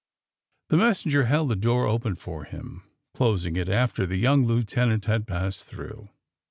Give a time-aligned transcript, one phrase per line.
[0.69, 2.81] The messenger held the door open for him,
[3.13, 6.09] closing it after the young lieutenant had passed through.